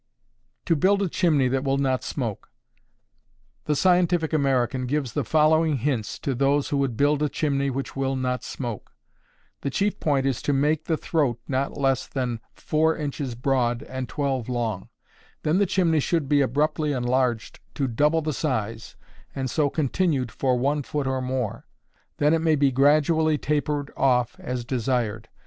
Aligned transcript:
To 0.65 0.75
Build 0.75 1.03
a 1.03 1.07
Chimney 1.09 1.47
that 1.49 1.63
Will 1.63 1.77
Not 1.77 2.03
Smoke. 2.03 2.49
The 3.65 3.75
Scientific 3.75 4.33
American 4.33 4.87
gives 4.87 5.13
the 5.13 5.23
following 5.23 5.77
hints 5.77 6.17
to 6.21 6.33
those 6.33 6.69
who 6.69 6.77
would 6.77 6.97
"build 6.97 7.21
a 7.21 7.29
chimney 7.29 7.69
which 7.69 7.95
will 7.95 8.15
not 8.15 8.43
smoke": 8.43 8.95
The 9.61 9.69
chief 9.69 9.99
point 9.99 10.25
is 10.25 10.41
to 10.41 10.53
make 10.53 10.85
the 10.85 10.97
throat 10.97 11.39
not 11.47 11.77
less 11.77 12.07
than 12.07 12.39
four 12.55 12.97
inches 12.97 13.35
broad 13.35 13.83
and 13.83 14.09
twelve 14.09 14.49
long; 14.49 14.89
then 15.43 15.59
the 15.59 15.67
chimney 15.67 15.99
should 15.99 16.27
be 16.27 16.41
abruptly 16.41 16.93
enlarged 16.93 17.59
to 17.75 17.87
double 17.87 18.23
the 18.23 18.33
size, 18.33 18.95
and 19.35 19.51
so 19.51 19.69
continued 19.69 20.31
for 20.31 20.57
one 20.57 20.81
foot 20.81 21.05
or 21.05 21.21
more; 21.21 21.67
then 22.17 22.33
it 22.33 22.41
may 22.41 22.55
be 22.55 22.71
gradually 22.71 23.37
tapered 23.37 23.91
off 23.95 24.35
as 24.39 24.65
desired. 24.65 25.29